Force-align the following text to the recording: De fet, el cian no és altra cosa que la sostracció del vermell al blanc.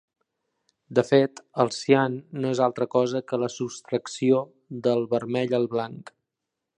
De 0.99 1.03
fet, 1.09 1.41
el 1.63 1.69
cian 1.75 2.15
no 2.45 2.53
és 2.57 2.63
altra 2.69 2.89
cosa 2.95 3.23
que 3.29 3.41
la 3.43 3.51
sostracció 3.59 4.43
del 4.89 5.09
vermell 5.15 5.55
al 5.59 5.71
blanc. 5.75 6.15